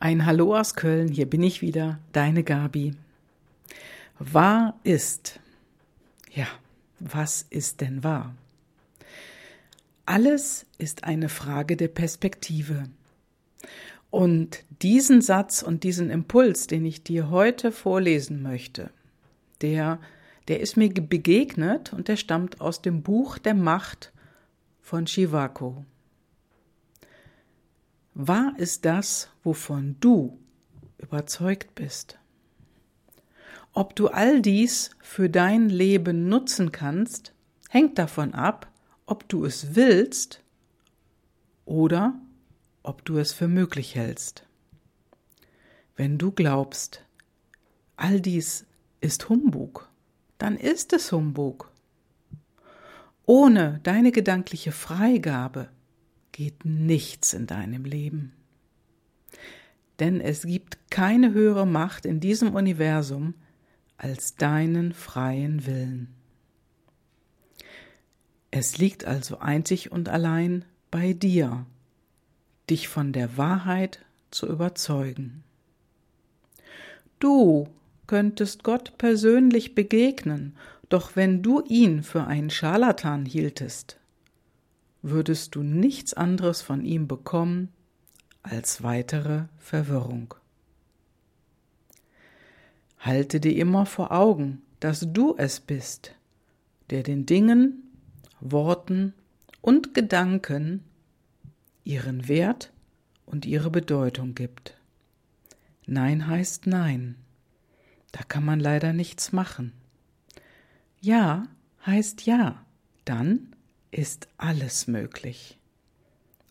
Ein 0.00 0.26
Hallo 0.26 0.56
aus 0.56 0.74
Köln, 0.74 1.08
hier 1.08 1.28
bin 1.28 1.42
ich 1.42 1.60
wieder, 1.60 1.98
deine 2.12 2.44
Gabi. 2.44 2.94
Wahr 4.20 4.78
ist. 4.84 5.40
Ja, 6.32 6.46
was 7.00 7.44
ist 7.50 7.80
denn 7.80 8.04
wahr? 8.04 8.32
Alles 10.06 10.66
ist 10.78 11.02
eine 11.02 11.28
Frage 11.28 11.76
der 11.76 11.88
Perspektive. 11.88 12.84
Und 14.10 14.62
diesen 14.82 15.20
Satz 15.20 15.62
und 15.62 15.82
diesen 15.82 16.10
Impuls, 16.10 16.68
den 16.68 16.84
ich 16.84 17.02
dir 17.02 17.30
heute 17.30 17.72
vorlesen 17.72 18.40
möchte, 18.40 18.90
der, 19.62 19.98
der 20.46 20.60
ist 20.60 20.76
mir 20.76 20.90
begegnet 20.94 21.92
und 21.92 22.06
der 22.06 22.16
stammt 22.16 22.60
aus 22.60 22.82
dem 22.82 23.02
Buch 23.02 23.36
der 23.36 23.54
Macht 23.54 24.12
von 24.80 25.08
Shivako. 25.08 25.84
Wahr 28.20 28.54
ist 28.56 28.84
das, 28.84 29.30
wovon 29.44 29.94
du 30.00 30.40
überzeugt 30.98 31.76
bist. 31.76 32.18
Ob 33.72 33.94
du 33.94 34.08
all 34.08 34.42
dies 34.42 34.90
für 35.00 35.30
dein 35.30 35.68
Leben 35.68 36.28
nutzen 36.28 36.72
kannst, 36.72 37.32
hängt 37.68 37.96
davon 37.96 38.34
ab, 38.34 38.72
ob 39.06 39.28
du 39.28 39.44
es 39.44 39.76
willst 39.76 40.42
oder 41.64 42.20
ob 42.82 43.04
du 43.04 43.18
es 43.18 43.32
für 43.32 43.46
möglich 43.46 43.94
hältst. 43.94 44.44
Wenn 45.94 46.18
du 46.18 46.32
glaubst, 46.32 47.04
all 47.94 48.20
dies 48.20 48.66
ist 49.00 49.28
Humbug, 49.28 49.88
dann 50.38 50.56
ist 50.56 50.92
es 50.92 51.12
Humbug. 51.12 51.70
Ohne 53.26 53.78
deine 53.84 54.10
gedankliche 54.10 54.72
Freigabe 54.72 55.68
geht 56.38 56.64
nichts 56.64 57.34
in 57.34 57.48
deinem 57.48 57.84
Leben. 57.84 58.32
Denn 59.98 60.20
es 60.20 60.42
gibt 60.42 60.78
keine 60.88 61.32
höhere 61.32 61.66
Macht 61.66 62.06
in 62.06 62.20
diesem 62.20 62.54
Universum 62.54 63.34
als 63.96 64.36
deinen 64.36 64.92
freien 64.92 65.66
Willen. 65.66 66.14
Es 68.52 68.78
liegt 68.78 69.04
also 69.04 69.40
einzig 69.40 69.90
und 69.90 70.08
allein 70.08 70.64
bei 70.92 71.12
dir, 71.12 71.66
dich 72.70 72.86
von 72.86 73.12
der 73.12 73.36
Wahrheit 73.36 73.98
zu 74.30 74.46
überzeugen. 74.46 75.42
Du 77.18 77.66
könntest 78.06 78.62
Gott 78.62 78.96
persönlich 78.96 79.74
begegnen, 79.74 80.56
doch 80.88 81.16
wenn 81.16 81.42
du 81.42 81.64
ihn 81.66 82.04
für 82.04 82.28
einen 82.28 82.50
Scharlatan 82.50 83.26
hieltest, 83.26 83.97
würdest 85.02 85.54
du 85.54 85.62
nichts 85.62 86.14
anderes 86.14 86.62
von 86.62 86.84
ihm 86.84 87.06
bekommen 87.06 87.68
als 88.42 88.82
weitere 88.82 89.44
Verwirrung. 89.58 90.34
Halte 92.98 93.40
dir 93.40 93.56
immer 93.56 93.86
vor 93.86 94.12
Augen, 94.12 94.62
dass 94.80 95.12
du 95.12 95.34
es 95.36 95.60
bist, 95.60 96.14
der 96.90 97.02
den 97.02 97.26
Dingen, 97.26 97.84
Worten 98.40 99.14
und 99.60 99.94
Gedanken 99.94 100.84
ihren 101.84 102.28
Wert 102.28 102.72
und 103.26 103.46
ihre 103.46 103.70
Bedeutung 103.70 104.34
gibt. 104.34 104.76
Nein 105.86 106.26
heißt 106.26 106.66
Nein. 106.66 107.16
Da 108.12 108.22
kann 108.22 108.44
man 108.44 108.60
leider 108.60 108.92
nichts 108.92 109.32
machen. 109.32 109.72
Ja 111.00 111.46
heißt 111.86 112.26
Ja. 112.26 112.64
Dann 113.04 113.54
ist 113.90 114.28
alles 114.36 114.86
möglich. 114.86 115.58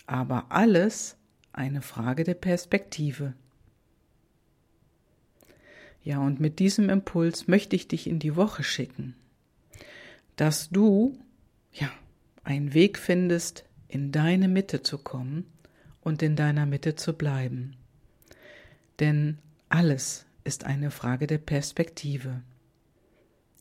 Aber 0.05 0.45
alles 0.49 1.17
eine 1.53 1.81
Frage 1.81 2.23
der 2.23 2.35
Perspektive. 2.35 3.33
Ja, 6.03 6.19
und 6.19 6.39
mit 6.39 6.59
diesem 6.59 6.89
Impuls 6.89 7.47
möchte 7.47 7.75
ich 7.75 7.87
dich 7.87 8.07
in 8.07 8.19
die 8.19 8.35
Woche 8.35 8.63
schicken, 8.63 9.15
dass 10.37 10.69
du, 10.69 11.17
ja, 11.73 11.89
einen 12.43 12.73
Weg 12.73 12.97
findest, 12.97 13.65
in 13.89 14.11
deine 14.11 14.47
Mitte 14.47 14.81
zu 14.83 14.97
kommen 14.97 15.45
und 16.01 16.21
in 16.21 16.37
deiner 16.37 16.65
Mitte 16.65 16.95
zu 16.95 17.13
bleiben. 17.13 17.75
Denn 18.99 19.37
alles 19.67 20.25
ist 20.43 20.63
eine 20.63 20.91
Frage 20.91 21.27
der 21.27 21.39
Perspektive. 21.39 22.41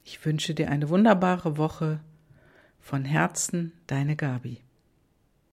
Ich 0.05 0.25
wünsche 0.25 0.55
dir 0.55 0.71
eine 0.71 0.89
wunderbare 0.89 1.57
Woche. 1.57 1.99
Von 2.89 3.05
Herzen, 3.05 3.73
deine 3.89 4.15
Gabi. 4.15 4.61